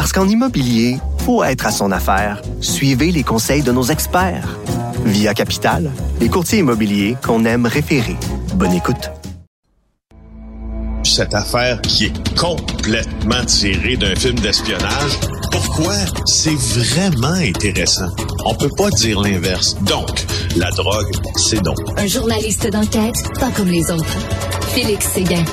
[0.00, 0.96] Parce qu'en immobilier,
[1.26, 2.40] faut être à son affaire.
[2.62, 4.48] Suivez les conseils de nos experts.
[5.04, 5.90] Via Capital,
[6.22, 8.16] les courtiers immobiliers qu'on aime référer.
[8.54, 9.10] Bonne écoute
[11.02, 15.18] cette affaire qui est complètement tirée d'un film d'espionnage.
[15.50, 15.94] Pourquoi?
[16.24, 18.08] C'est vraiment intéressant?
[18.44, 19.74] On peut pas dire l'inverse.
[19.82, 20.24] Donc,
[20.56, 21.78] la drogue, c'est donc.
[21.96, 24.18] Un journaliste d'enquête, pas comme les autres.
[24.72, 25.44] Félix Séguin.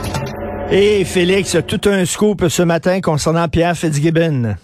[0.70, 4.56] Et Félix, tout un scoop ce matin concernant Pierre Fitzgibbon.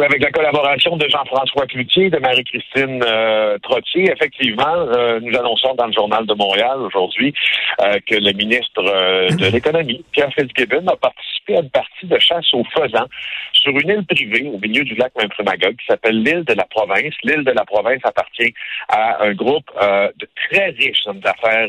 [0.00, 5.74] Oui, avec la collaboration de Jean-François Cloutier, de Marie-Christine euh, Trottier, effectivement, euh, nous annonçons
[5.74, 7.34] dans le Journal de Montréal aujourd'hui
[7.82, 12.46] euh, que le ministre de l'Économie, Pierre Fitzgibbon, a participé à une partie de chasse
[12.54, 13.08] aux faisans
[13.52, 17.12] sur une île privée au milieu du lac Memphremagog qui s'appelle l'île de la province.
[17.22, 18.54] L'île de la province appartient
[18.88, 21.68] à un groupe de très riches hommes d'affaires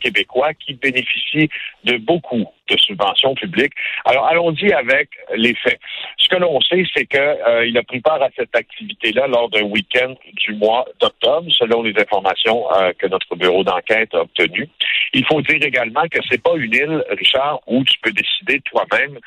[0.00, 1.48] québécois qui bénéficient
[1.84, 3.74] de beaucoup de subventions publiques.
[4.04, 5.78] Alors, allons-y avec les faits.
[6.32, 10.14] Que l'on sait, c'est qu'il euh, a pris part à cette activité-là lors d'un week-end
[10.32, 14.66] du mois d'octobre, selon les informations euh, que notre bureau d'enquête a obtenues.
[15.12, 19.18] Il faut dire également que c'est pas une île, Richard, où tu peux décider toi-même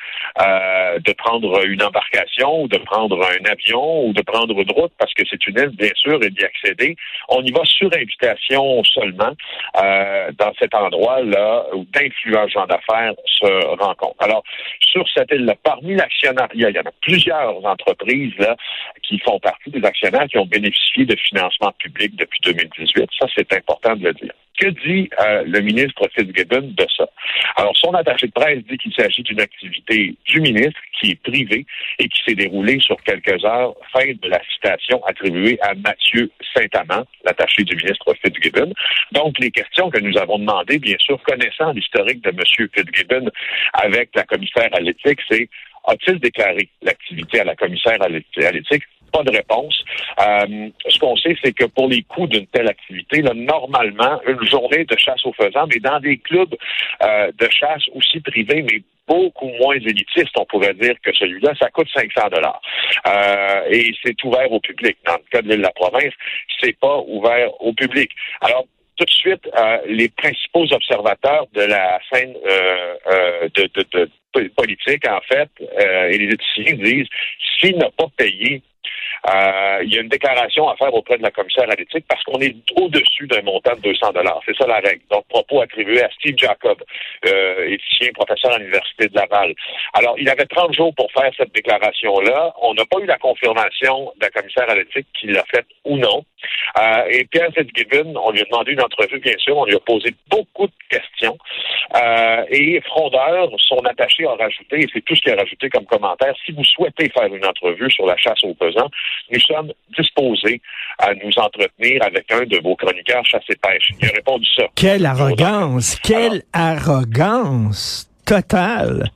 [0.41, 4.91] euh, de prendre une embarcation ou de prendre un avion ou de prendre une route,
[4.97, 6.95] parce que c'est une île, bien sûr, et d'y accéder.
[7.29, 9.33] On y va sur invitation seulement
[9.79, 14.23] euh, dans cet endroit-là où d'influents gens d'affaires se rencontrent.
[14.23, 14.43] Alors,
[14.79, 18.33] sur cette île-là, parmi l'actionnariat, il y en a plusieurs entreprises
[19.03, 23.09] qui font partie des actionnaires qui ont bénéficié de financement public depuis 2018.
[23.19, 24.33] Ça, c'est important de le dire.
[24.59, 27.05] Que dit euh, le ministre Fitzgibbon de ça?
[27.57, 31.65] Alors, son attaché de presse dit qu'il s'agit d'une activité du ministre qui est privée
[31.99, 37.05] et qui s'est déroulée sur quelques heures, fin de la citation attribuée à Mathieu Saint-Amand,
[37.25, 38.71] l'attaché du ministre Fitzgibbon.
[39.11, 42.69] Donc, les questions que nous avons demandées, bien sûr, connaissant l'historique de M.
[42.73, 43.29] Fitzgibbon
[43.73, 45.49] avec la commissaire à l'éthique, c'est
[45.87, 48.83] a-t-il déclaré l'activité à la commissaire à l'éthique?
[49.11, 49.83] Pas de réponse.
[50.19, 54.43] Euh, ce qu'on sait, c'est que pour les coûts d'une telle activité, là, normalement, une
[54.45, 56.53] journée de chasse aux faisans, mais dans des clubs
[57.03, 61.69] euh, de chasse aussi privés, mais beaucoup moins élitistes, on pourrait dire que celui-là, ça
[61.69, 62.61] coûte 500 dollars.
[63.07, 64.97] Euh, et c'est ouvert au public.
[65.05, 66.13] Dans le cas de l'île de la province,
[66.59, 68.11] c'est pas ouvert au public.
[68.41, 68.65] Alors,
[68.97, 74.09] tout de suite, euh, les principaux observateurs de la scène euh, euh, de, de, de,
[74.55, 77.07] politique, en fait, et les étudiants disent,
[77.59, 78.61] s'il n'a pas payé
[79.29, 82.23] euh, il y a une déclaration à faire auprès de la commissaire à l'éthique parce
[82.23, 84.39] qu'on est au-dessus d'un montant de 200 dollars.
[84.45, 85.01] C'est ça la règle.
[85.09, 86.77] Donc, propos attribués à Steve Jacob,
[87.25, 89.53] euh, éthicien, professeur à l'Université de Laval.
[89.93, 92.53] Alors, il avait 30 jours pour faire cette déclaration-là.
[92.61, 95.97] On n'a pas eu la confirmation de la commissaire à l'éthique qu'il l'a faite ou
[95.97, 96.23] non.
[96.79, 99.57] Euh, et Pierre Fitzgibbon, on lui a demandé une entrevue, bien sûr.
[99.57, 101.37] On lui a posé beaucoup de questions.
[101.95, 105.85] Euh, et Frondeur, son attaché, a rajouté, et c'est tout ce qu'il a rajouté comme
[105.85, 108.89] commentaire, si vous souhaitez faire une entrevue sur la chasse aux pesants,
[109.31, 110.61] nous sommes disposés
[110.99, 113.89] à nous entretenir avec un de vos chroniqueurs chasse et pêche.
[114.01, 114.63] Il a répondu ça.
[114.75, 115.99] Quelle arrogance!
[116.01, 119.09] Quelle arrogance totale!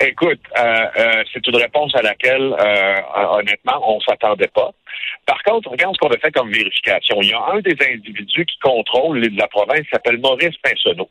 [0.00, 3.00] Écoute, euh, euh, c'est une réponse à laquelle, euh,
[3.32, 4.70] honnêtement, on s'attendait pas.
[5.26, 7.16] Par contre, regarde ce qu'on a fait comme vérification.
[7.20, 11.08] Il y a un des individus qui contrôle l'île de la province s'appelle Maurice Pinsonneau.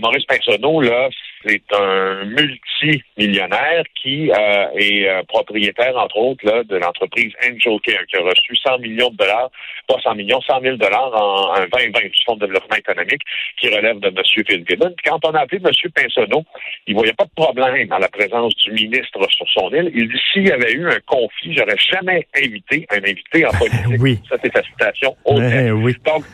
[0.00, 1.08] Maurice Pinsonneau, là,
[1.44, 8.06] c'est un multimillionnaire qui euh, est euh, propriétaire, entre autres, là, de l'entreprise Angel Care,
[8.08, 9.50] qui a reçu 100 millions de dollars,
[9.86, 13.22] pas 100 millions, 100 000 dollars en un 2020 du Fonds de développement économique
[13.60, 14.16] qui relève de M.
[14.24, 14.94] Fitzgibbon.
[15.04, 15.90] quand on a appelé M.
[15.94, 16.44] Pinsonneau,
[16.86, 19.90] il voyait pas de problème à la présence du ministre sur son île.
[19.94, 23.78] Il dit s'il y avait eu un conflit, j'aurais jamais invité un invité en politique.
[24.00, 24.18] oui.
[24.28, 25.16] Ça, c'est sa citation.
[25.26, 25.94] oui.
[26.04, 26.24] Donc,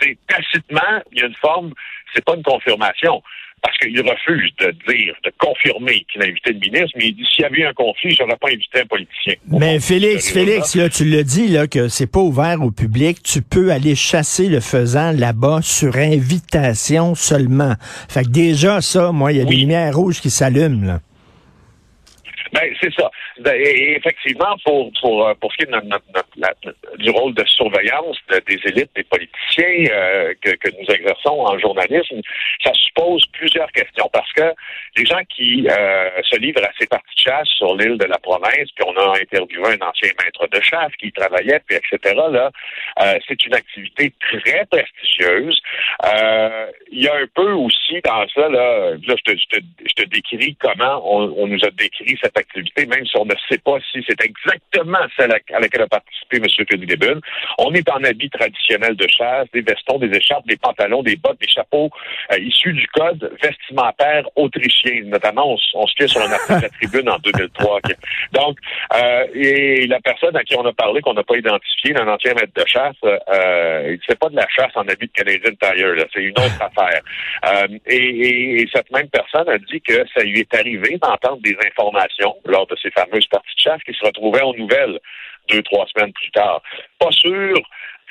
[0.00, 1.72] c'est tacitement, il y a une forme,
[2.14, 3.22] c'est pas une confirmation
[3.62, 7.24] parce qu'il refuse de dire, de confirmer qu'il a invité le ministre, mais il dit
[7.32, 9.34] s'il y avait eu un conflit, je n'aurais pas invité un politicien.
[9.48, 13.22] Mais Félix, Félix, là, tu le dis là, que c'est pas ouvert au public.
[13.22, 17.74] Tu peux aller chasser le faisant là-bas sur invitation seulement.
[18.08, 20.98] Fait que déjà, ça, moi, il y a des lumières rouges qui s'allument.
[22.52, 23.10] Ben, c'est ça.
[23.40, 26.04] Ben, et, effectivement, pour, pour, euh, pour ce qui est de notre,
[26.36, 31.58] notre, du rôle de surveillance des élites, des politiciens euh, que, que nous exerçons en
[31.58, 32.20] journalisme,
[32.62, 34.08] ça suppose plusieurs questions.
[34.12, 34.52] Parce que
[34.98, 38.18] les gens qui euh, se livrent à ces parties de chasse sur l'île de la
[38.18, 42.50] province, puis on a interviewé un ancien maître de chasse qui travaillait, puis etc., là,
[43.26, 45.60] c'est une activité très prestigieuse.
[46.90, 49.94] Il y a un peu aussi dans ça, là, là je, te, je, te, je
[49.94, 53.58] te décris comment on, on nous a décrit cette activité, même si on ne sait
[53.58, 56.46] pas si c'est exactement celle à laquelle a participé M.
[56.48, 57.20] Fitzgibbon.
[57.58, 61.40] On est en habit traditionnel de chasse, des vestons, des écharpes, des pantalons, des bottes,
[61.40, 61.90] des chapeaux
[62.32, 65.02] euh, issus du code vestimentaire autrichien.
[65.04, 67.80] Notamment, on, se fait sur un article de la tribune en 2003.
[68.32, 68.58] Donc,
[68.94, 72.34] euh, et la personne à qui on a parlé, qu'on n'a pas identifié, un ancien
[72.34, 76.22] maître de chasse, euh, c'est pas de la chasse en habit de Canadian Tire, c'est
[76.22, 77.02] une autre affaire.
[77.46, 81.56] Euh, et, et cette même personne a dit que ça lui est arrivé d'entendre des
[81.66, 84.98] informations lors de ces fameuses parties de chasse qui se retrouvaient en nouvelles
[85.48, 86.62] deux, trois semaines plus tard.
[86.98, 87.56] Pas sûr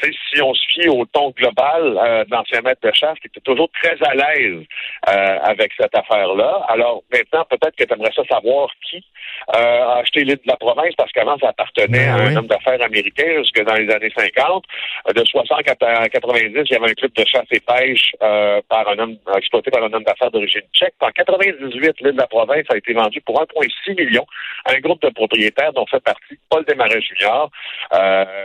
[0.03, 3.42] si on se fie au ton global euh, de l'ancien maître de chasse qui était
[3.42, 4.63] toujours très à l'aise
[5.09, 6.65] euh, avec cette affaire-là.
[6.69, 9.03] Alors maintenant, peut-être que tu aimerais ça savoir qui
[9.56, 12.48] euh, a acheté l'île de la province parce qu'avant, ça appartenait ben à un homme
[12.48, 14.63] d'affaires américain jusque dans les années 50.
[15.15, 18.12] De 60 à 90, il y avait un club de chasse et pêche
[18.69, 20.94] par un homme exploité par un homme d'affaires d'origine tchèque.
[21.01, 24.25] En 98, l'île de la province a été vendue pour 1,6 million
[24.65, 27.50] à un groupe de propriétaires dont fait partie Paul Desmarais Junior,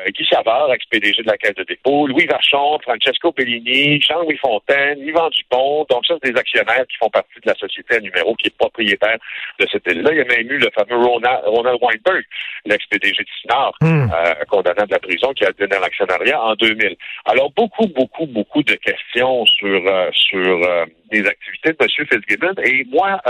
[0.08, 5.86] Guy Savard, ex-PDG de la de dépôt, Louis Vachon, Francesco Bellini, Jean-Louis Fontaine, Yvan Dupont.
[5.90, 8.56] Donc, ça, c'est des actionnaires qui font partie de la société à numéro qui est
[8.56, 9.18] propriétaire
[9.60, 10.10] de cette île-là.
[10.12, 12.24] Il y a même eu le fameux Ronald, Weinberg,
[12.64, 14.10] l'ex-PDG de Sinard, hmm.
[14.12, 16.96] euh, condamné de la prison, qui a donné l'actionnariat en 2000.
[17.26, 22.06] Alors, beaucoup, beaucoup, beaucoup de questions sur, euh, sur euh, des activités de M.
[22.06, 22.54] Fitzgibbon.
[22.64, 23.20] Et moi,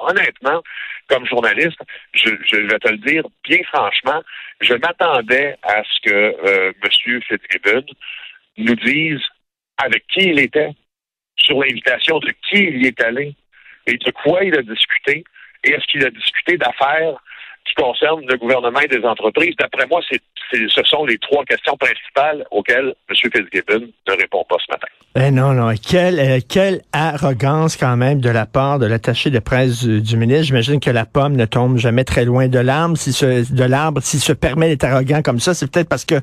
[0.00, 0.62] honnêtement,
[1.08, 1.78] comme journaliste,
[2.14, 4.22] je, je, vais te le dire bien franchement,
[4.60, 6.72] je m'attendais à ce que euh,
[8.58, 9.20] Nous dise
[9.78, 10.70] avec qui il était,
[11.36, 13.34] sur l'invitation de qui il y est allé
[13.86, 15.24] et de quoi il a discuté,
[15.64, 17.18] et est-ce qu'il a discuté d'affaires
[17.64, 19.54] qui concernent le gouvernement et des entreprises.
[19.58, 20.20] D'après moi, c'est,
[20.52, 23.16] ce sont les trois questions principales auxquelles M.
[23.16, 24.88] Fitzgibbon ne répond pas ce matin.
[25.14, 25.74] Eh non, non.
[25.76, 30.44] Quelle, euh, quelle arrogance quand même de la part de l'attaché de presse du, ministre.
[30.44, 32.96] J'imagine que la pomme ne tombe jamais très loin de l'arbre.
[32.96, 36.14] Si de l'arbre, s'il se permet d'être arrogant comme ça, c'est peut-être parce que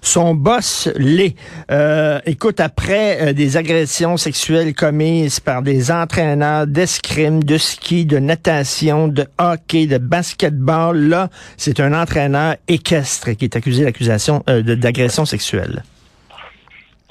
[0.00, 1.34] son boss l'est.
[1.70, 8.18] Euh, écoute, après euh, des agressions sexuelles commises par des entraîneurs d'escrime, de ski, de
[8.18, 15.24] natation, de hockey, de basketball, là, c'est un entraîneur équestre qui est accusé d'accusation d'agression
[15.24, 15.82] sexuelle.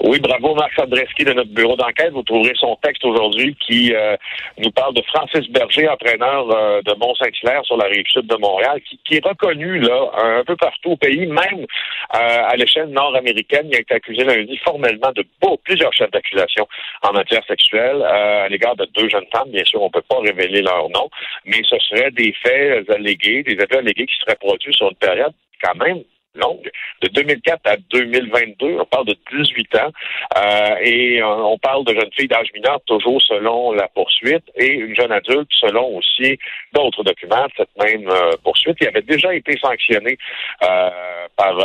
[0.02, 2.12] Oui, bravo Marc Sadreski de notre bureau d'enquête.
[2.12, 4.16] Vous trouverez son texte aujourd'hui qui euh,
[4.56, 8.80] nous parle de Francis Berger, entraîneur euh, de Mont-Saint-Hilaire sur la rive sud de Montréal,
[9.04, 11.66] qui, est reconnu là un peu partout au pays, même euh,
[12.14, 13.68] à l'échelle nord-américaine.
[13.70, 15.22] Il a été accusé lundi formellement de
[15.64, 16.66] plusieurs chefs d'accusation
[17.02, 19.50] en matière sexuelle à l'égard de deux jeunes femmes.
[19.50, 21.10] Bien sûr, on ne peut pas révéler leur nom,
[21.44, 25.34] mais ce seraient des faits allégués, des faits allégués qui seraient produits sur une période
[25.62, 26.02] quand même
[26.34, 26.70] longue,
[27.02, 28.78] de 2004 à 2022.
[28.80, 29.90] On parle de 18 ans
[30.36, 34.94] euh, et on parle de jeunes filles d'âge mineur toujours selon la poursuite et une
[34.94, 36.38] jeune adulte selon aussi
[36.72, 38.76] d'autres documents cette même euh, poursuite.
[38.80, 40.16] Il avait déjà été sanctionné
[40.62, 40.90] euh,
[41.36, 41.56] par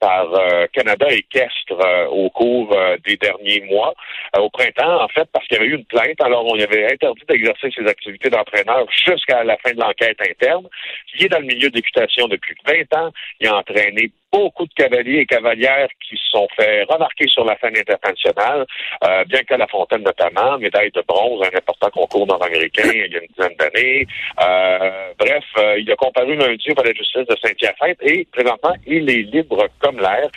[0.00, 3.94] par euh, Canada Équestre euh, au cours euh, des derniers mois.
[4.38, 6.90] au printemps, en fait, parce qu'il y avait eu une plainte, alors on y avait
[6.90, 10.66] interdit d'exercer ses activités d'entraîneur jusqu'à la fin de l'enquête interne.
[11.14, 13.10] Il est dans le milieu d'équitation depuis 20 ans.
[13.40, 17.58] Il a entraîné beaucoup de cavaliers et cavalières qui se sont fait remarquer sur la
[17.58, 18.66] scène internationale,
[19.04, 23.16] euh, bien qu'à La Fontaine notamment, médaille de bronze, un important concours nord-américain il y
[23.16, 24.06] a une dizaine d'années.
[24.42, 28.74] Euh, bref, euh, il a comparu lundi au palais de justice de Saint-Hyacinthe et présentement,
[28.86, 30.30] il est libre comme l'air.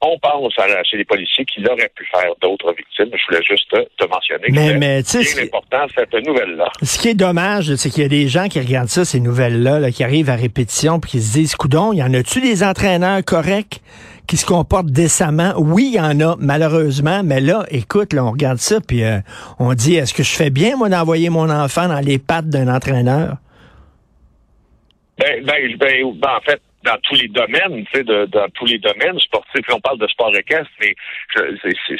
[0.00, 3.10] On pense à, chez les policiers qu'il aurait pu faire d'autres victimes.
[3.12, 6.70] Je voulais juste te mentionner mais, que mais, c'est important cette nouvelle-là.
[6.82, 9.90] Ce qui est dommage, c'est qu'il y a des gens qui regardent ça, ces nouvelles-là,
[9.90, 13.80] qui arrivent à répétition, puis qui se disent, coudon, y en a-tu des entraîneurs corrects
[14.28, 15.54] qui se comportent décemment?
[15.56, 19.18] Oui, il y en a, malheureusement, mais là, écoute, là, on regarde ça, puis euh,
[19.58, 22.72] on dit, est-ce que je fais bien, moi, d'envoyer mon enfant dans les pattes d'un
[22.72, 23.34] entraîneur?
[25.18, 28.66] Ben, ben, ben, ben en fait, dans tous les domaines, tu sais, de, dans tous
[28.66, 29.66] les domaines sportifs.
[29.70, 30.94] On parle de sport équestre, mais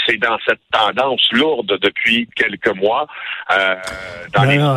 [0.07, 3.07] c'est dans cette tendance lourde depuis quelques mois.
[3.52, 3.75] Euh,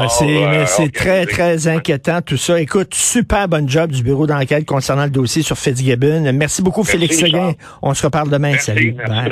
[0.09, 2.59] c'est euh, très, très inquiétant tout ça.
[2.59, 6.31] Écoute, super bon job du bureau d'enquête concernant le dossier sur Fitzgibbon.
[6.33, 7.53] Merci beaucoup, Félix Seguin.
[7.81, 8.57] On se reparle demain.
[8.57, 8.95] Salut.
[8.97, 9.29] Merci